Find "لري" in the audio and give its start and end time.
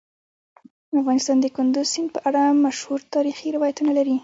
3.97-4.15